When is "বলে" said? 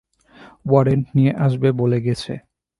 1.81-1.97